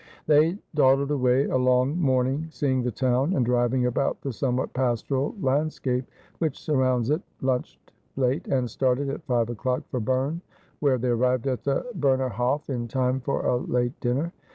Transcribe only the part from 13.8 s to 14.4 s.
dinner.